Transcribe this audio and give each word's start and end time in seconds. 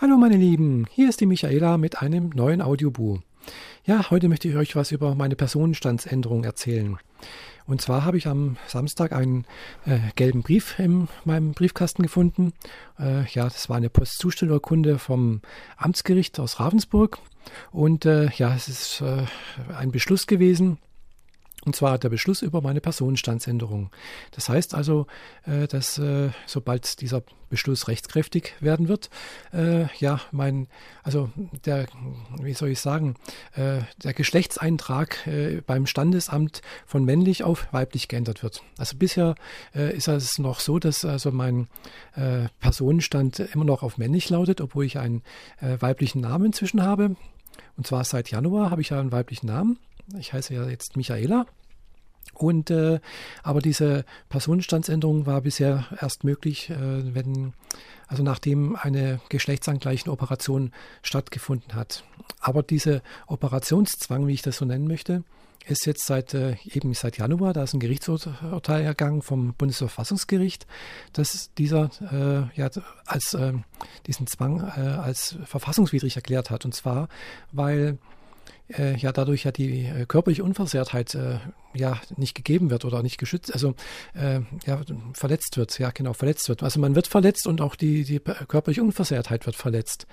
Hallo 0.00 0.16
meine 0.16 0.36
Lieben, 0.36 0.86
hier 0.90 1.08
ist 1.08 1.20
die 1.20 1.26
Michaela 1.26 1.78
mit 1.78 2.02
einem 2.02 2.30
neuen 2.30 2.60
Audiobuch. 2.60 3.20
Ja, 3.84 4.10
heute 4.10 4.28
möchte 4.28 4.48
ich 4.48 4.56
euch 4.56 4.74
was 4.74 4.90
über 4.90 5.14
meine 5.14 5.36
Personenstandsänderung 5.36 6.42
erzählen. 6.42 6.98
Und 7.68 7.80
zwar 7.80 8.04
habe 8.04 8.18
ich 8.18 8.26
am 8.26 8.56
Samstag 8.66 9.12
einen 9.12 9.46
äh, 9.86 10.00
gelben 10.16 10.42
Brief 10.42 10.80
in 10.80 11.06
meinem 11.24 11.52
Briefkasten 11.52 12.02
gefunden. 12.02 12.54
Äh, 12.98 13.24
ja, 13.28 13.44
das 13.44 13.68
war 13.68 13.76
eine 13.76 13.88
Postzustellerkunde 13.88 14.98
vom 14.98 15.42
Amtsgericht 15.76 16.40
aus 16.40 16.58
Ravensburg. 16.58 17.18
Und 17.70 18.04
äh, 18.04 18.30
ja, 18.36 18.52
es 18.52 18.66
ist 18.66 19.00
äh, 19.00 19.26
ein 19.78 19.92
Beschluss 19.92 20.26
gewesen, 20.26 20.78
und 21.64 21.74
zwar 21.74 21.98
der 21.98 22.08
Beschluss 22.08 22.42
über 22.42 22.60
meine 22.60 22.80
Personenstandsänderung. 22.80 23.90
Das 24.32 24.48
heißt 24.48 24.74
also, 24.74 25.06
äh, 25.46 25.66
dass 25.66 25.98
äh, 25.98 26.30
sobald 26.46 27.00
dieser 27.00 27.22
Beschluss 27.48 27.88
rechtskräftig 27.88 28.54
werden 28.60 28.88
wird, 28.88 29.10
äh, 29.52 29.86
ja, 29.98 30.20
mein, 30.32 30.66
also 31.02 31.30
der, 31.64 31.86
wie 32.40 32.54
soll 32.54 32.70
ich 32.70 32.80
sagen, 32.80 33.14
der 33.56 34.12
Geschlechtseintrag 34.12 35.28
beim 35.66 35.86
Standesamt 35.86 36.62
von 36.84 37.04
männlich 37.04 37.44
auf 37.44 37.72
weiblich 37.72 38.08
geändert 38.08 38.42
wird. 38.42 38.62
Also 38.76 38.96
bisher 38.96 39.36
ist 39.72 40.08
es 40.08 40.38
noch 40.38 40.58
so, 40.58 40.80
dass 40.80 41.04
also 41.04 41.30
mein 41.30 41.68
Personenstand 42.58 43.38
immer 43.38 43.64
noch 43.64 43.84
auf 43.84 43.98
männlich 43.98 44.30
lautet, 44.30 44.60
obwohl 44.60 44.84
ich 44.84 44.98
einen 44.98 45.22
weiblichen 45.60 46.22
Namen 46.22 46.46
inzwischen 46.46 46.82
habe. 46.82 47.14
Und 47.76 47.86
zwar 47.86 48.02
seit 48.04 48.30
Januar 48.30 48.70
habe 48.70 48.80
ich 48.80 48.88
ja 48.90 48.98
einen 48.98 49.12
weiblichen 49.12 49.46
Namen. 49.46 49.78
Ich 50.18 50.32
heiße 50.32 50.54
ja 50.54 50.68
jetzt 50.68 50.96
Michaela. 50.96 51.46
Und 52.32 52.70
äh, 52.70 53.00
aber 53.42 53.60
diese 53.60 54.04
Personenstandsänderung 54.28 55.26
war 55.26 55.42
bisher 55.42 55.86
erst 56.00 56.24
möglich, 56.24 56.70
äh, 56.70 57.14
wenn 57.14 57.52
also 58.06 58.22
nachdem 58.22 58.76
eine 58.76 59.20
geschlechtsangleichende 59.28 60.10
Operation 60.10 60.72
stattgefunden 61.02 61.74
hat. 61.74 62.04
Aber 62.40 62.62
dieser 62.62 63.02
Operationszwang, 63.26 64.26
wie 64.26 64.34
ich 64.34 64.42
das 64.42 64.58
so 64.58 64.64
nennen 64.64 64.86
möchte, 64.86 65.24
ist 65.66 65.86
jetzt 65.86 66.04
seit 66.06 66.34
äh, 66.34 66.56
eben 66.64 66.92
seit 66.92 67.16
Januar, 67.16 67.54
da 67.54 67.62
ist 67.62 67.72
ein 67.72 67.80
Gerichtsurteil 67.80 68.84
ergangen 68.84 69.22
vom 69.22 69.54
Bundesverfassungsgericht, 69.54 70.66
dass 71.12 71.50
dieser 71.54 71.90
äh, 72.12 72.58
ja 72.58 72.68
als 73.06 73.34
äh, 73.34 73.54
diesen 74.06 74.26
Zwang 74.26 74.60
äh, 74.60 74.80
als 74.80 75.38
verfassungswidrig 75.44 76.16
erklärt 76.16 76.50
hat. 76.50 76.64
Und 76.64 76.74
zwar, 76.74 77.08
weil 77.52 77.98
äh, 78.68 78.96
ja 78.96 79.12
dadurch 79.12 79.44
ja 79.44 79.52
die 79.52 79.86
äh, 79.86 80.06
körperliche 80.06 80.44
Unversehrtheit 80.44 81.14
äh, 81.14 81.38
ja 81.74 82.00
nicht 82.16 82.34
gegeben 82.34 82.70
wird 82.70 82.84
oder 82.84 83.02
nicht 83.02 83.18
geschützt, 83.18 83.52
also 83.52 83.74
äh, 84.14 84.40
ja 84.66 84.80
verletzt 85.12 85.56
wird, 85.56 85.78
ja 85.78 85.90
genau 85.90 86.12
verletzt 86.12 86.48
wird. 86.48 86.62
Also 86.62 86.80
man 86.80 86.94
wird 86.94 87.06
verletzt 87.06 87.46
und 87.46 87.60
auch 87.60 87.76
die 87.76 88.04
die 88.04 88.20
körperliche 88.20 88.82
Unversehrtheit 88.82 89.46
wird 89.46 89.56
verletzt 89.56 90.06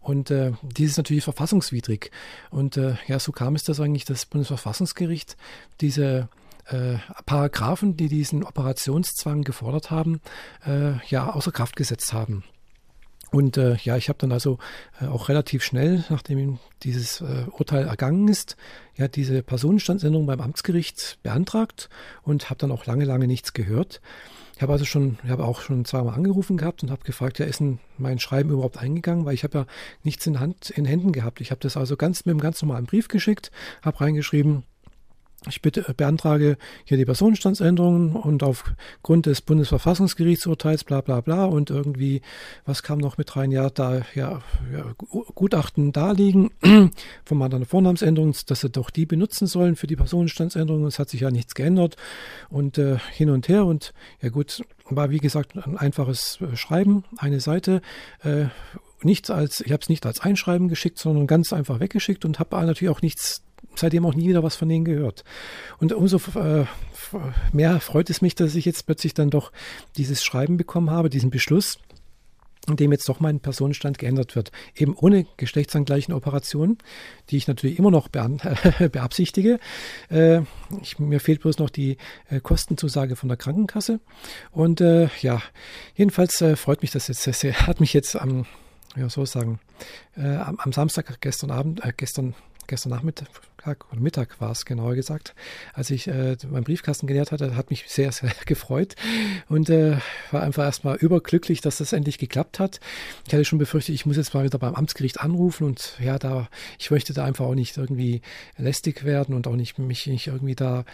und 0.00 0.30
äh, 0.30 0.52
dies 0.62 0.92
ist 0.92 0.96
natürlich 0.96 1.24
verfassungswidrig 1.24 2.10
und 2.50 2.76
äh, 2.76 2.94
ja 3.06 3.18
so 3.18 3.32
kam 3.32 3.54
es, 3.54 3.64
dass 3.64 3.80
eigentlich 3.80 4.04
das 4.04 4.26
Bundesverfassungsgericht 4.26 5.36
diese 5.80 6.28
äh, 6.66 6.98
Paragraphen, 7.26 7.96
die 7.96 8.08
diesen 8.08 8.44
Operationszwang 8.44 9.42
gefordert 9.42 9.90
haben, 9.90 10.20
äh, 10.66 11.04
ja 11.08 11.30
außer 11.30 11.52
Kraft 11.52 11.76
gesetzt 11.76 12.12
haben. 12.12 12.44
Und 13.30 13.56
äh, 13.56 13.76
ja, 13.82 13.96
ich 13.96 14.08
habe 14.08 14.18
dann 14.18 14.32
also 14.32 14.58
äh, 15.00 15.06
auch 15.06 15.28
relativ 15.28 15.62
schnell, 15.62 16.04
nachdem 16.08 16.58
dieses 16.82 17.20
äh, 17.20 17.44
Urteil 17.50 17.86
ergangen 17.86 18.28
ist, 18.28 18.56
ja 18.96 19.08
diese 19.08 19.42
Personenstandsänderung 19.42 20.26
beim 20.26 20.40
Amtsgericht 20.40 21.18
beantragt 21.22 21.88
und 22.22 22.50
habe 22.50 22.58
dann 22.58 22.72
auch 22.72 22.86
lange, 22.86 23.04
lange 23.04 23.26
nichts 23.26 23.52
gehört. 23.52 24.00
Ich 24.56 24.62
habe 24.62 24.72
also 24.72 24.84
schon, 24.84 25.18
ich 25.22 25.30
habe 25.30 25.44
auch 25.44 25.60
schon 25.60 25.84
zweimal 25.84 26.14
angerufen 26.14 26.56
gehabt 26.56 26.82
und 26.82 26.90
habe 26.90 27.04
gefragt, 27.04 27.38
ja, 27.38 27.46
ist 27.46 27.60
denn 27.60 27.78
mein 27.96 28.18
Schreiben 28.18 28.50
überhaupt 28.50 28.78
eingegangen, 28.78 29.24
weil 29.24 29.34
ich 29.34 29.44
habe 29.44 29.58
ja 29.58 29.66
nichts 30.02 30.26
in 30.26 30.40
Hand, 30.40 30.70
in 30.70 30.84
Händen 30.84 31.12
gehabt. 31.12 31.40
Ich 31.40 31.52
habe 31.52 31.60
das 31.60 31.76
also 31.76 31.96
ganz 31.96 32.24
mit 32.24 32.32
einem 32.32 32.40
ganz 32.40 32.60
normalen 32.60 32.86
Brief 32.86 33.06
geschickt, 33.06 33.52
habe 33.82 34.00
reingeschrieben, 34.00 34.64
ich 35.46 35.62
bitte, 35.62 35.88
äh, 35.88 35.94
beantrage 35.94 36.56
hier 36.84 36.96
die 36.96 37.04
Personenstandsänderungen 37.04 38.16
und 38.16 38.42
aufgrund 38.42 39.26
des 39.26 39.40
Bundesverfassungsgerichtsurteils 39.40 40.84
bla 40.84 41.00
bla 41.00 41.20
bla 41.20 41.44
und 41.44 41.70
irgendwie, 41.70 42.22
was 42.66 42.82
kam 42.82 42.98
noch 42.98 43.18
mit 43.18 43.36
rein? 43.36 43.52
Ja, 43.52 43.70
da 43.70 44.02
ja, 44.14 44.42
ja 44.72 44.94
Gutachten 45.34 45.92
da 45.92 46.10
liegen 46.10 46.50
von 47.24 47.38
meiner 47.38 47.64
Vornamensänderung, 47.64 48.34
dass 48.46 48.60
sie 48.60 48.70
doch 48.70 48.90
die 48.90 49.06
benutzen 49.06 49.46
sollen 49.46 49.76
für 49.76 49.86
die 49.86 49.96
Personenstandsänderung. 49.96 50.84
Es 50.86 50.98
hat 50.98 51.08
sich 51.08 51.20
ja 51.20 51.30
nichts 51.30 51.54
geändert 51.54 51.96
und 52.50 52.78
äh, 52.78 52.98
hin 53.12 53.30
und 53.30 53.48
her 53.48 53.64
und 53.64 53.92
ja 54.20 54.30
gut, 54.30 54.62
war 54.90 55.10
wie 55.10 55.18
gesagt 55.18 55.56
ein 55.56 55.78
einfaches 55.78 56.40
äh, 56.40 56.56
Schreiben, 56.56 57.04
eine 57.16 57.40
Seite. 57.40 57.80
Äh, 58.22 58.46
nichts 59.02 59.30
als, 59.30 59.60
ich 59.60 59.70
habe 59.70 59.82
es 59.82 59.88
nicht 59.88 60.04
als 60.06 60.20
Einschreiben 60.20 60.68
geschickt, 60.68 60.98
sondern 60.98 61.28
ganz 61.28 61.52
einfach 61.52 61.78
weggeschickt 61.78 62.24
und 62.24 62.40
habe 62.40 62.56
natürlich 62.56 62.90
auch 62.90 63.02
nichts 63.02 63.42
seitdem 63.74 64.06
auch 64.06 64.14
nie 64.14 64.28
wieder 64.28 64.42
was 64.42 64.56
von 64.56 64.68
denen 64.68 64.84
gehört. 64.84 65.24
Und 65.78 65.92
umso 65.92 66.18
äh, 66.38 66.64
mehr 67.52 67.80
freut 67.80 68.10
es 68.10 68.22
mich, 68.22 68.34
dass 68.34 68.54
ich 68.54 68.64
jetzt 68.64 68.86
plötzlich 68.86 69.14
dann 69.14 69.30
doch 69.30 69.52
dieses 69.96 70.24
Schreiben 70.24 70.56
bekommen 70.56 70.90
habe, 70.90 71.10
diesen 71.10 71.30
Beschluss, 71.30 71.78
in 72.66 72.76
dem 72.76 72.92
jetzt 72.92 73.08
doch 73.08 73.20
mein 73.20 73.40
Personenstand 73.40 73.98
geändert 73.98 74.36
wird. 74.36 74.52
Eben 74.76 74.94
ohne 74.94 75.26
geschlechtsangleichen 75.36 76.12
Operationen, 76.12 76.78
die 77.30 77.36
ich 77.36 77.48
natürlich 77.48 77.78
immer 77.78 77.90
noch 77.90 78.08
beabsichtige. 78.78 79.58
Äh, 80.10 80.42
ich, 80.82 80.98
mir 80.98 81.20
fehlt 81.20 81.40
bloß 81.40 81.58
noch 81.58 81.70
die 81.70 81.96
äh, 82.28 82.40
Kostenzusage 82.40 83.16
von 83.16 83.28
der 83.28 83.38
Krankenkasse. 83.38 84.00
Und 84.50 84.80
äh, 84.80 85.08
ja, 85.20 85.40
jedenfalls 85.94 86.44
freut 86.56 86.82
mich 86.82 86.90
das 86.90 87.08
jetzt 87.08 87.22
sehr. 87.22 87.66
Hat 87.66 87.80
mich 87.80 87.94
jetzt 87.94 88.16
am, 88.16 88.44
ja, 88.96 89.08
so 89.08 89.24
sagen, 89.24 89.60
am, 90.16 90.58
am, 90.58 90.72
Samstag, 90.72 91.20
gestern 91.20 91.50
Abend, 91.50 91.80
gestern 91.96 92.34
gestern 92.68 92.90
Nachmittag 92.90 93.28
oder 93.66 94.00
Mittag 94.00 94.40
war 94.40 94.50
es 94.50 94.64
genauer 94.64 94.94
gesagt, 94.94 95.34
als 95.74 95.90
ich 95.90 96.08
äh, 96.08 96.36
meinen 96.48 96.64
Briefkasten 96.64 97.06
geleert 97.06 97.32
hatte, 97.32 97.56
hat 97.56 97.70
mich 97.70 97.84
sehr, 97.88 98.12
sehr 98.12 98.30
gefreut 98.46 98.94
und 99.48 99.70
äh, 99.70 99.96
war 100.30 100.42
einfach 100.42 100.64
erstmal 100.64 100.96
überglücklich, 100.96 101.60
dass 101.60 101.78
das 101.78 101.92
endlich 101.92 102.18
geklappt 102.18 102.58
hat. 102.58 102.80
Ich 103.26 103.32
hatte 103.32 103.44
schon 103.44 103.58
befürchtet, 103.58 103.94
ich 103.94 104.06
muss 104.06 104.16
jetzt 104.16 104.34
mal 104.34 104.44
wieder 104.44 104.58
beim 104.58 104.74
Amtsgericht 104.74 105.20
anrufen 105.20 105.64
und 105.64 105.96
ja, 106.00 106.18
da, 106.18 106.48
ich 106.78 106.90
möchte 106.90 107.12
da 107.12 107.24
einfach 107.24 107.46
auch 107.46 107.54
nicht 107.54 107.76
irgendwie 107.76 108.22
lästig 108.56 109.04
werden 109.04 109.34
und 109.34 109.46
auch 109.46 109.56
nicht 109.56 109.78
mich 109.78 110.06
nicht 110.06 110.26
irgendwie 110.26 110.54
da 110.54 110.84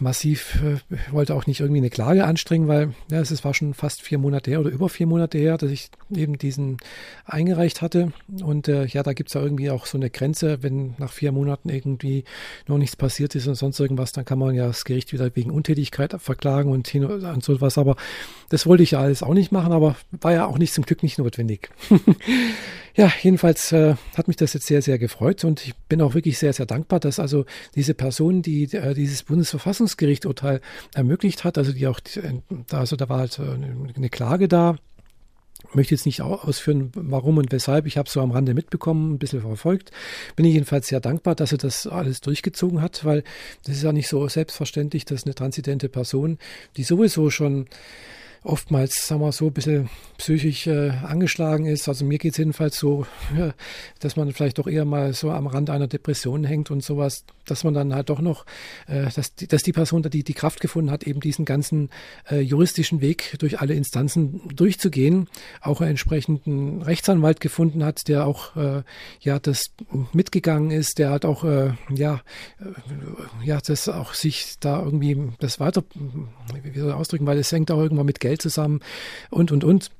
massiv, 0.00 0.60
äh, 0.62 1.12
wollte 1.12 1.34
auch 1.34 1.46
nicht 1.46 1.60
irgendwie 1.60 1.80
eine 1.80 1.90
Klage 1.90 2.24
anstrengen, 2.24 2.66
weil 2.66 2.92
ja, 3.10 3.20
es 3.20 3.44
war 3.44 3.54
schon 3.54 3.72
fast 3.72 4.02
vier 4.02 4.18
Monate 4.18 4.50
her 4.50 4.60
oder 4.60 4.70
über 4.70 4.88
vier 4.88 5.06
Monate 5.06 5.38
her, 5.38 5.58
dass 5.58 5.70
ich 5.70 5.90
eben 6.10 6.38
diesen 6.38 6.78
eingereicht 7.24 7.80
hatte. 7.80 8.12
Und 8.42 8.66
äh, 8.66 8.84
ja, 8.86 9.04
da 9.04 9.12
gibt 9.12 9.30
es 9.30 9.34
ja 9.34 9.42
irgendwie 9.42 9.70
auch 9.70 9.86
so 9.86 9.96
eine 9.96 10.10
Grenze, 10.10 10.62
wenn 10.62 10.94
nach 10.98 11.12
vier 11.12 11.30
Monaten 11.30 11.68
irgendwie 11.68 12.24
noch 12.66 12.78
nichts 12.78 12.96
passiert 12.96 13.36
ist 13.36 13.46
und 13.46 13.54
sonst 13.54 13.78
irgendwas, 13.78 14.12
dann 14.12 14.24
kann 14.24 14.40
man 14.40 14.56
ja 14.56 14.66
das 14.66 14.84
Gericht 14.84 15.12
wieder 15.12 15.34
wegen 15.36 15.52
Untätigkeit 15.52 16.16
verklagen 16.18 16.72
und, 16.72 16.88
hin 16.88 17.04
und 17.04 17.44
so 17.44 17.60
was. 17.60 17.78
Aber 17.78 17.94
das 18.48 18.66
wollte 18.66 18.82
ich 18.82 18.92
ja 18.92 19.00
alles 19.00 19.22
auch 19.22 19.34
nicht 19.34 19.52
machen, 19.52 19.72
aber 19.72 19.96
war 20.10 20.32
ja 20.32 20.46
auch 20.46 20.58
nicht 20.58 20.74
zum 20.74 20.84
Glück 20.84 21.02
nicht 21.04 21.18
notwendig. 21.18 21.70
Ja, 22.96 23.12
jedenfalls 23.22 23.72
äh, 23.72 23.96
hat 24.16 24.28
mich 24.28 24.36
das 24.36 24.52
jetzt 24.54 24.66
sehr, 24.66 24.80
sehr 24.80 24.98
gefreut 24.98 25.44
und 25.44 25.66
ich 25.66 25.74
bin 25.88 26.00
auch 26.00 26.14
wirklich 26.14 26.38
sehr, 26.38 26.52
sehr 26.52 26.66
dankbar, 26.66 27.00
dass 27.00 27.18
also 27.18 27.44
diese 27.74 27.92
Person, 27.92 28.40
die 28.40 28.72
äh, 28.72 28.94
dieses 28.94 29.24
Bundesverfassungsgericht-Urteil 29.24 30.60
ermöglicht 30.94 31.42
hat, 31.42 31.58
also 31.58 31.72
die 31.72 31.88
auch, 31.88 31.98
äh, 32.16 32.40
also 32.70 32.94
da 32.94 33.08
war 33.08 33.18
halt 33.18 33.40
äh, 33.40 33.96
eine 33.96 34.10
Klage 34.10 34.46
da, 34.46 34.76
ich 35.68 35.74
möchte 35.74 35.94
jetzt 35.94 36.06
nicht 36.06 36.22
ausführen, 36.22 36.92
warum 36.94 37.38
und 37.38 37.50
weshalb. 37.50 37.86
Ich 37.86 37.96
habe 37.96 38.06
es 38.06 38.12
so 38.12 38.20
am 38.20 38.30
Rande 38.30 38.54
mitbekommen, 38.54 39.14
ein 39.14 39.18
bisschen 39.18 39.40
verfolgt. 39.40 39.90
Bin 40.36 40.44
ich 40.44 40.52
jedenfalls 40.52 40.86
sehr 40.86 41.00
dankbar, 41.00 41.34
dass 41.34 41.50
er 41.50 41.58
das 41.58 41.88
alles 41.88 42.20
durchgezogen 42.20 42.80
hat, 42.80 43.04
weil 43.04 43.24
das 43.64 43.76
ist 43.76 43.82
ja 43.82 43.92
nicht 43.92 44.06
so 44.06 44.28
selbstverständlich, 44.28 45.04
dass 45.04 45.24
eine 45.24 45.34
transidente 45.34 45.88
Person, 45.88 46.38
die 46.76 46.84
sowieso 46.84 47.28
schon 47.30 47.66
oftmals, 48.44 49.06
sagen 49.06 49.22
wir 49.22 49.32
so, 49.32 49.46
ein 49.46 49.52
bisschen 49.52 49.88
psychisch 50.18 50.66
äh, 50.66 50.90
angeschlagen 50.90 51.66
ist. 51.66 51.88
Also 51.88 52.04
mir 52.04 52.18
geht 52.18 52.32
es 52.32 52.38
jedenfalls 52.38 52.78
so, 52.78 53.06
dass 54.00 54.16
man 54.16 54.32
vielleicht 54.32 54.58
doch 54.58 54.66
eher 54.66 54.84
mal 54.84 55.14
so 55.14 55.30
am 55.30 55.46
Rand 55.46 55.70
einer 55.70 55.88
Depression 55.88 56.44
hängt 56.44 56.70
und 56.70 56.84
sowas, 56.84 57.24
dass 57.46 57.64
man 57.64 57.74
dann 57.74 57.94
halt 57.94 58.10
doch 58.10 58.20
noch, 58.20 58.44
äh, 58.86 59.06
dass, 59.14 59.34
die, 59.34 59.46
dass 59.46 59.62
die 59.62 59.72
Person, 59.72 60.02
die 60.02 60.22
die 60.22 60.34
Kraft 60.34 60.60
gefunden 60.60 60.90
hat, 60.90 61.04
eben 61.04 61.20
diesen 61.20 61.44
ganzen 61.44 61.90
äh, 62.30 62.40
juristischen 62.40 63.00
Weg 63.00 63.36
durch 63.38 63.60
alle 63.60 63.74
Instanzen 63.74 64.42
durchzugehen, 64.54 65.28
auch 65.60 65.80
einen 65.80 65.90
entsprechenden 65.90 66.82
Rechtsanwalt 66.82 67.40
gefunden 67.40 67.82
hat, 67.82 68.08
der 68.08 68.26
auch 68.26 68.56
äh, 68.56 68.82
ja 69.20 69.38
das 69.38 69.66
mitgegangen 70.12 70.70
ist, 70.70 70.98
der 70.98 71.10
hat 71.10 71.24
auch 71.24 71.44
äh, 71.44 71.72
ja 71.90 72.20
äh, 72.60 73.46
ja 73.46 73.58
das 73.60 73.88
auch 73.88 74.14
sich 74.14 74.54
da 74.60 74.82
irgendwie 74.82 75.32
das 75.38 75.60
weiter 75.60 75.82
wie 76.62 76.78
soll 76.78 76.90
ich 76.90 76.94
ausdrücken, 76.94 77.26
weil 77.26 77.38
es 77.38 77.52
hängt 77.52 77.70
auch 77.70 77.78
irgendwann 77.78 78.06
mit 78.06 78.20
Geld 78.20 78.33
Geld 78.34 78.42
zusammen 78.42 78.80
und, 79.30 79.52
und, 79.52 79.64
und. 79.64 79.90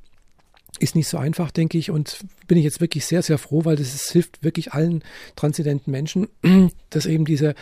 Ist 0.80 0.96
nicht 0.96 1.06
so 1.06 1.18
einfach, 1.18 1.52
denke 1.52 1.78
ich, 1.78 1.92
und 1.92 2.18
bin 2.48 2.58
ich 2.58 2.64
jetzt 2.64 2.80
wirklich 2.80 3.06
sehr, 3.06 3.22
sehr 3.22 3.38
froh, 3.38 3.64
weil 3.64 3.76
das 3.76 3.94
ist, 3.94 4.10
hilft 4.10 4.42
wirklich 4.42 4.72
allen 4.72 5.04
transzendenten 5.36 5.92
Menschen, 5.92 6.26
dass 6.90 7.06
eben 7.06 7.24
diese 7.24 7.54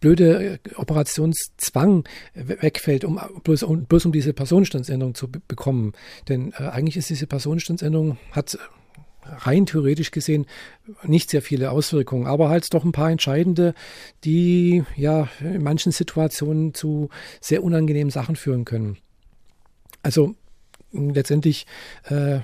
blöde 0.00 0.58
Operationszwang 0.74 2.02
wegfällt, 2.34 3.04
um 3.04 3.20
bloß, 3.44 3.62
um 3.62 3.84
bloß 3.84 4.06
um 4.06 4.12
diese 4.12 4.32
Personenstandsänderung 4.32 5.14
zu 5.14 5.30
bekommen. 5.30 5.92
Denn 6.28 6.52
äh, 6.58 6.64
eigentlich 6.64 6.96
ist 6.96 7.08
diese 7.08 7.28
Personenstandsänderung, 7.28 8.18
hat 8.32 8.58
rein 9.22 9.66
theoretisch 9.66 10.10
gesehen 10.10 10.46
nicht 11.04 11.30
sehr 11.30 11.42
viele 11.42 11.70
Auswirkungen, 11.70 12.26
aber 12.26 12.48
halt 12.48 12.66
doch 12.74 12.84
ein 12.84 12.92
paar 12.92 13.10
entscheidende, 13.10 13.74
die 14.24 14.84
ja 14.96 15.28
in 15.40 15.62
manchen 15.62 15.92
Situationen 15.92 16.74
zu 16.74 17.10
sehr 17.40 17.62
unangenehmen 17.62 18.10
Sachen 18.10 18.36
führen 18.36 18.64
können. 18.64 18.98
Also 20.06 20.36
letztendlich 20.92 21.66
äh, 22.04 22.38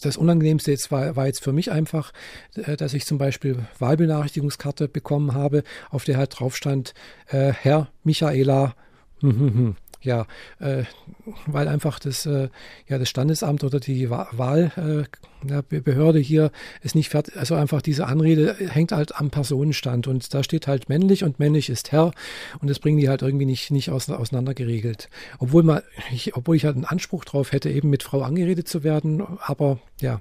das 0.00 0.16
Unangenehmste 0.16 0.70
jetzt 0.70 0.90
war, 0.90 1.14
war, 1.14 1.26
jetzt 1.26 1.44
für 1.44 1.52
mich 1.52 1.70
einfach, 1.70 2.14
äh, 2.54 2.78
dass 2.78 2.94
ich 2.94 3.04
zum 3.04 3.18
Beispiel 3.18 3.66
Wahlbenachrichtigungskarte 3.78 4.88
bekommen 4.88 5.34
habe, 5.34 5.64
auf 5.90 6.04
der 6.04 6.16
halt 6.16 6.40
drauf 6.40 6.56
stand, 6.56 6.94
äh, 7.28 7.52
Herr 7.52 7.88
Michaela, 8.04 8.74
hm, 9.20 9.38
hm, 9.38 9.54
hm, 9.54 9.76
ja, 10.06 10.26
äh, 10.58 10.84
weil 11.46 11.68
einfach 11.68 11.98
das, 11.98 12.24
äh, 12.24 12.48
ja, 12.88 12.98
das 12.98 13.08
Standesamt 13.10 13.64
oder 13.64 13.80
die 13.80 14.08
Wahlbehörde 14.08 14.68
äh, 16.18 16.22
hier 16.22 16.50
ist 16.82 16.94
nicht 16.94 17.10
fertig, 17.10 17.36
also 17.36 17.54
einfach 17.54 17.82
diese 17.82 18.06
Anrede 18.06 18.56
hängt 18.70 18.92
halt 18.92 19.16
am 19.16 19.30
Personenstand 19.30 20.06
und 20.06 20.32
da 20.32 20.42
steht 20.42 20.66
halt 20.66 20.88
männlich 20.88 21.24
und 21.24 21.38
männlich 21.38 21.68
ist 21.68 21.92
Herr 21.92 22.12
und 22.60 22.70
das 22.70 22.78
bringen 22.78 22.98
die 22.98 23.10
halt 23.10 23.20
irgendwie 23.22 23.44
nicht, 23.46 23.70
nicht 23.70 23.90
auseinander 23.90 24.54
geregelt. 24.54 25.10
Obwohl 25.38 25.62
man, 25.62 25.82
ich, 26.10 26.34
obwohl 26.36 26.56
ich 26.56 26.64
halt 26.64 26.76
einen 26.76 26.86
Anspruch 26.86 27.26
drauf 27.26 27.52
hätte, 27.52 27.68
eben 27.70 27.90
mit 27.90 28.02
Frau 28.02 28.22
angeredet 28.22 28.68
zu 28.68 28.82
werden, 28.84 29.22
aber 29.40 29.78
ja, 30.00 30.20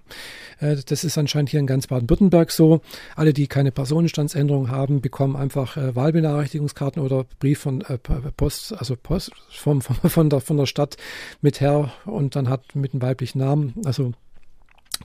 äh, 0.59 0.77
das 0.87 1.03
ist 1.03 1.17
anscheinend 1.17 1.49
hier 1.49 1.59
in 1.59 1.67
ganz 1.67 1.87
Baden-Württemberg 1.87 2.51
so. 2.51 2.81
Alle, 3.15 3.33
die 3.33 3.47
keine 3.47 3.71
Personenstandsänderung 3.71 4.69
haben, 4.69 5.01
bekommen 5.01 5.35
einfach 5.35 5.77
äh, 5.77 5.95
Wahlbenachrichtigungskarten 5.95 7.01
oder 7.01 7.25
Brief 7.39 7.59
von 7.59 7.81
äh, 7.81 7.97
Post, 7.97 8.73
also 8.73 8.95
Post 8.95 9.31
vom, 9.49 9.81
vom, 9.81 9.95
von, 10.09 10.29
der, 10.29 10.41
von 10.41 10.57
der 10.57 10.65
Stadt 10.65 10.97
mit 11.41 11.61
Herr 11.61 11.91
und 12.05 12.35
dann 12.35 12.49
hat 12.49 12.75
mit 12.75 12.93
einem 12.93 13.01
weiblichen 13.01 13.39
Namen, 13.39 13.73
also 13.85 14.13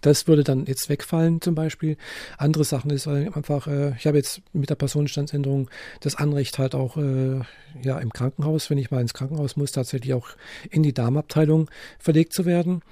das 0.00 0.26
würde 0.26 0.44
dann 0.44 0.67
jetzt 0.67 0.88
wegfallen 0.88 1.41
zum 1.41 1.55
Beispiel. 1.55 1.97
Andere 2.38 2.64
Sachen 2.64 2.91
ist 2.91 3.06
einfach, 3.06 3.67
äh, 3.67 3.94
ich 3.97 4.06
habe 4.06 4.17
jetzt 4.17 4.43
mit 4.52 4.70
der 4.70 4.75
Personenstandsänderung 4.75 5.70
das 6.00 6.17
Anrecht 6.17 6.58
halt 6.58 6.75
auch 6.75 6.97
äh, 6.97 7.41
ja 7.82 7.99
im 7.99 8.12
Krankenhaus, 8.12 8.70
wenn 8.70 8.79
ich 8.79 8.91
mal 8.91 9.00
ins 9.00 9.14
Krankenhaus 9.14 9.56
muss, 9.56 9.73
tatsächlich 9.73 10.14
auch 10.14 10.29
in 10.70 10.82
die 10.82 10.94
Darmabteilung 10.94 11.70
verlegt 11.99 12.32
zu 12.32 12.44
werden. 12.44 12.82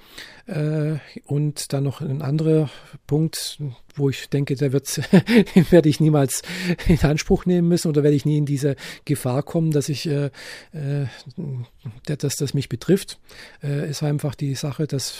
Äh, 0.45 0.97
und 1.25 1.73
dann 1.73 1.83
noch 1.83 2.01
ein 2.01 2.21
anderer 2.21 2.69
Punkt, 3.07 3.59
wo 3.99 4.09
ich 4.09 4.29
denke, 4.29 4.55
der 4.55 4.73
wird, 4.73 4.87
den 5.55 5.71
werde 5.71 5.89
ich 5.89 5.99
niemals 5.99 6.41
in 6.87 6.99
Anspruch 7.01 7.45
nehmen 7.45 7.67
müssen 7.67 7.89
oder 7.89 8.03
werde 8.03 8.15
ich 8.15 8.25
nie 8.25 8.37
in 8.37 8.45
diese 8.45 8.75
Gefahr 9.05 9.43
kommen, 9.43 9.71
dass 9.71 9.89
ich, 9.89 10.07
äh, 10.07 10.31
äh, 10.71 11.05
dass 12.05 12.35
das 12.35 12.53
mich 12.53 12.69
betrifft, 12.69 13.19
äh, 13.61 13.89
ist 13.89 14.03
einfach 14.03 14.35
die 14.35 14.55
Sache, 14.55 14.87
dass 14.87 15.15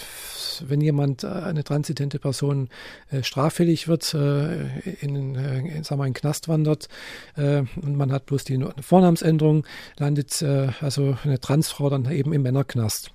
wenn 0.68 0.82
jemand, 0.82 1.24
äh, 1.24 1.28
eine 1.28 1.64
transidente 1.64 2.20
Person, 2.20 2.70
äh, 3.12 3.24
straffällig 3.24 3.88
wird, 3.88 4.14
äh, 4.14 4.68
in, 5.02 5.36
in, 5.36 5.84
sagen 5.84 6.02
wir, 6.02 6.08
in 6.08 6.14
Knast 6.14 6.48
wandert 6.48 6.88
und 7.36 7.96
man 7.96 8.12
hat 8.12 8.26
bloß 8.26 8.44
die 8.44 8.60
Vornamensänderung, 8.82 9.66
landet 9.98 10.44
also 10.44 11.18
eine 11.24 11.40
Transfrau 11.40 11.90
dann 11.90 12.10
eben 12.12 12.34
im 12.34 12.42
Männerknast. 12.42 13.12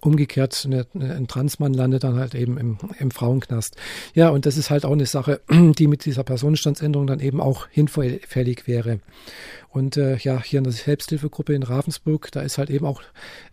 Umgekehrt, 0.00 0.66
eine, 0.66 0.86
ein 0.94 1.26
Transmann 1.26 1.74
landet 1.74 2.04
dann 2.04 2.16
halt 2.16 2.34
eben 2.34 2.58
im, 2.58 2.78
im 2.98 3.10
Frauenknast. 3.10 3.76
Ja, 4.14 4.30
und 4.30 4.46
das 4.46 4.56
ist 4.56 4.70
halt 4.70 4.84
auch 4.84 4.92
eine 4.92 5.06
Sache, 5.06 5.40
die 5.50 5.86
mit 5.86 6.04
dieser 6.04 6.24
Personenstandsänderung 6.24 7.06
dann 7.06 7.20
eben 7.20 7.40
auch 7.40 7.68
hinfällig 7.68 8.66
wäre. 8.66 9.00
Und 9.72 9.96
äh, 9.96 10.16
ja, 10.16 10.42
hier 10.42 10.58
in 10.58 10.64
der 10.64 10.72
Selbsthilfegruppe 10.72 11.54
in 11.54 11.62
Ravensburg, 11.62 12.32
da 12.32 12.40
ist 12.40 12.58
halt 12.58 12.70
eben 12.70 12.84
auch 12.84 13.02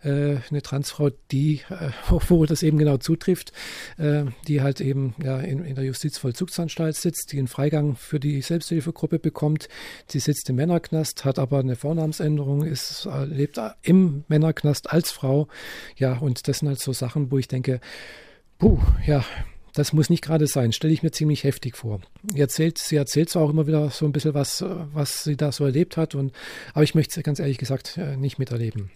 äh, 0.02 0.38
eine 0.50 0.62
Transfrau, 0.62 1.10
die, 1.30 1.60
äh, 1.70 1.90
wo 2.28 2.44
das 2.44 2.64
eben 2.64 2.76
genau 2.76 2.96
zutrifft, 2.96 3.52
äh, 3.98 4.24
die 4.48 4.60
halt 4.60 4.80
eben 4.80 5.14
ja, 5.22 5.38
in, 5.38 5.64
in 5.64 5.76
der 5.76 5.84
Justizvollzugsanstalt 5.84 6.96
sitzt, 6.96 7.32
die 7.32 7.38
einen 7.38 7.46
Freigang 7.46 7.94
für 7.94 8.18
die 8.18 8.42
Selbsthilfegruppe 8.42 9.20
bekommt. 9.20 9.68
Sie 10.08 10.18
sitzt 10.18 10.50
im 10.50 10.56
Männerknast, 10.56 11.24
hat 11.24 11.38
aber 11.38 11.60
eine 11.60 11.76
Vornamensänderung, 11.76 12.64
ist, 12.64 13.06
äh, 13.06 13.24
lebt 13.24 13.60
im 13.82 14.24
Männerknast 14.26 14.90
als 14.90 15.12
Frau. 15.12 15.46
Ja, 15.96 16.18
und 16.18 16.37
das 16.42 16.58
sind 16.58 16.68
halt 16.68 16.80
so 16.80 16.92
Sachen, 16.92 17.30
wo 17.30 17.38
ich 17.38 17.48
denke, 17.48 17.80
puh, 18.58 18.78
ja, 19.06 19.24
das 19.74 19.92
muss 19.92 20.10
nicht 20.10 20.24
gerade 20.24 20.46
sein, 20.46 20.72
stelle 20.72 20.92
ich 20.92 21.02
mir 21.02 21.10
ziemlich 21.10 21.44
heftig 21.44 21.76
vor. 21.76 22.00
Sie 22.32 22.40
erzählt, 22.40 22.78
sie 22.78 22.96
erzählt 22.96 23.30
zwar 23.30 23.42
auch 23.42 23.50
immer 23.50 23.66
wieder 23.66 23.90
so 23.90 24.06
ein 24.06 24.12
bisschen 24.12 24.34
was, 24.34 24.64
was 24.92 25.24
sie 25.24 25.36
da 25.36 25.52
so 25.52 25.64
erlebt 25.64 25.96
hat, 25.96 26.14
und, 26.14 26.32
aber 26.74 26.82
ich 26.82 26.94
möchte 26.94 27.20
es 27.20 27.24
ganz 27.24 27.38
ehrlich 27.38 27.58
gesagt 27.58 27.96
äh, 27.96 28.16
nicht 28.16 28.38
miterleben. 28.38 28.90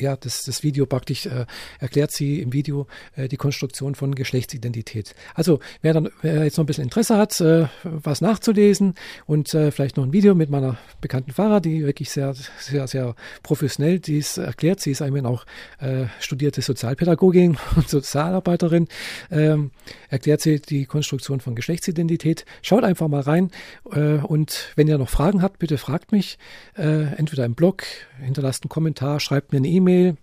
ja, 0.00 0.16
das, 0.16 0.44
das 0.44 0.62
Video 0.62 0.86
praktisch 0.86 1.26
äh, 1.26 1.46
erklärt 1.78 2.10
sie 2.10 2.40
im 2.40 2.52
Video 2.52 2.86
äh, 3.16 3.28
die 3.28 3.36
Konstruktion 3.36 3.94
von 3.94 4.14
Geschlechtsidentität. 4.14 5.14
Also 5.34 5.60
wer 5.82 5.92
dann 5.92 6.10
wer 6.22 6.44
jetzt 6.44 6.56
noch 6.56 6.64
ein 6.64 6.66
bisschen 6.66 6.84
Interesse 6.84 7.16
hat, 7.16 7.40
äh, 7.40 7.66
was 7.82 8.20
nachzulesen 8.20 8.94
und 9.26 9.52
äh, 9.54 9.70
vielleicht 9.70 9.96
noch 9.96 10.04
ein 10.04 10.12
Video 10.12 10.34
mit 10.34 10.50
meiner 10.50 10.78
bekannten 11.00 11.32
Fahrer, 11.32 11.60
die 11.60 11.84
wirklich 11.84 12.10
sehr, 12.10 12.34
sehr, 12.58 12.86
sehr 12.86 13.14
professionell 13.42 13.98
dies 13.98 14.38
erklärt. 14.38 14.80
Sie 14.80 14.90
ist 14.90 15.02
einmal 15.02 15.26
auch 15.26 15.44
äh, 15.78 16.06
studierte 16.20 16.62
Sozialpädagogin 16.62 17.58
und 17.76 17.88
Sozialarbeiterin. 17.88 18.88
Ähm, 19.30 19.70
erklärt 20.08 20.40
sie 20.40 20.60
die 20.60 20.86
Konstruktion 20.86 21.40
von 21.40 21.54
Geschlechtsidentität. 21.54 22.44
Schaut 22.62 22.84
einfach 22.84 23.08
mal 23.08 23.20
rein 23.20 23.50
äh, 23.92 24.14
und 24.14 24.72
wenn 24.76 24.88
ihr 24.88 24.98
noch 24.98 25.08
Fragen 25.08 25.42
habt, 25.42 25.58
bitte 25.58 25.78
fragt 25.78 26.12
mich. 26.12 26.38
Entweder 26.74 27.44
im 27.44 27.54
Blog, 27.54 27.82
hinterlasst 28.22 28.64
einen 28.64 28.70
Kommentar, 28.70 29.20
schreibt 29.20 29.52
mir 29.52 29.58
eine 29.58 29.68
E-Mail 29.68 29.89
E-Mail. 29.90 30.16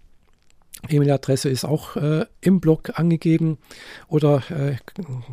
E-Mail-Adresse 0.90 1.50
ist 1.50 1.66
auch 1.66 1.96
äh, 1.96 2.26
im 2.40 2.60
Blog 2.60 3.00
angegeben 3.00 3.58
oder 4.08 4.44
äh, 4.52 4.76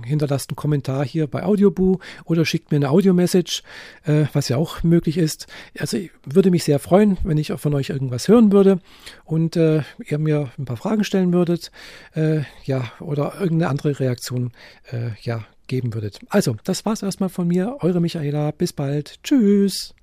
hinterlasst 0.04 0.50
einen 0.50 0.56
Kommentar 0.56 1.04
hier 1.04 1.26
bei 1.26 1.44
Audioboo 1.44 1.98
oder 2.24 2.46
schickt 2.46 2.70
mir 2.70 2.76
eine 2.76 2.90
Audio-Message, 2.90 3.62
äh, 4.04 4.24
was 4.32 4.48
ja 4.48 4.56
auch 4.56 4.82
möglich 4.82 5.18
ist. 5.18 5.46
Also 5.78 5.98
würde 6.24 6.50
mich 6.50 6.64
sehr 6.64 6.78
freuen, 6.78 7.18
wenn 7.24 7.36
ich 7.36 7.52
von 7.52 7.74
euch 7.74 7.90
irgendwas 7.90 8.26
hören 8.26 8.52
würde 8.52 8.80
und 9.24 9.54
äh, 9.56 9.82
ihr 10.06 10.18
mir 10.18 10.50
ein 10.58 10.64
paar 10.64 10.78
Fragen 10.78 11.04
stellen 11.04 11.32
würdet, 11.32 11.70
äh, 12.14 12.40
ja, 12.64 12.90
oder 13.00 13.34
irgendeine 13.38 13.68
andere 13.68 14.00
Reaktion, 14.00 14.50
äh, 14.90 15.10
ja, 15.22 15.44
geben 15.66 15.94
würdet. 15.94 16.20
Also, 16.28 16.56
das 16.64 16.84
war's 16.84 17.02
erstmal 17.02 17.30
von 17.30 17.46
mir, 17.48 17.78
eure 17.80 18.00
Michaela, 18.00 18.50
bis 18.50 18.72
bald, 18.72 19.22
tschüss. 19.22 19.94